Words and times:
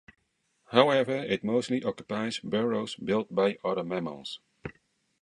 However, 0.71 1.11
it 1.15 1.43
mostly 1.43 1.83
occupies 1.83 2.39
burrows 2.39 2.95
built 2.95 3.27
by 3.35 3.59
other 3.63 3.83
mammals. 3.83 4.39